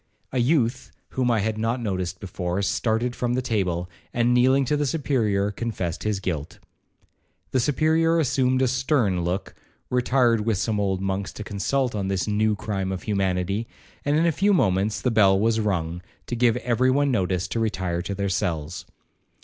A 0.31 0.39
youth 0.39 0.91
whom 1.09 1.29
I 1.29 1.41
had 1.41 1.59
not 1.59 1.79
noticed 1.79 2.19
before, 2.19 2.63
started 2.63 3.15
from 3.15 3.35
the 3.35 3.39
table, 3.43 3.87
and 4.11 4.33
kneeling 4.33 4.65
to 4.65 4.75
the 4.75 4.87
Superior, 4.87 5.51
confessed 5.51 6.01
his 6.01 6.19
guilt. 6.19 6.57
The 7.51 7.59
Superior 7.59 8.17
assumed 8.17 8.63
a 8.63 8.67
stern 8.67 9.23
look, 9.23 9.53
retired 9.91 10.41
with 10.43 10.57
some 10.57 10.79
old 10.79 11.01
monks 11.01 11.31
to 11.33 11.43
consult 11.43 11.93
on 11.93 12.07
this 12.07 12.27
new 12.27 12.55
crime 12.55 12.91
of 12.91 13.03
humanity, 13.03 13.67
and 14.03 14.17
in 14.17 14.25
a 14.25 14.31
few 14.31 14.53
moments 14.55 14.99
the 14.99 15.11
bell 15.11 15.39
was 15.39 15.59
rung, 15.59 16.01
to 16.25 16.35
give 16.35 16.57
every 16.57 16.89
one 16.89 17.11
notice 17.11 17.47
to 17.49 17.59
retire 17.59 18.01
to 18.01 18.15
their 18.15 18.27
cells. 18.29 18.87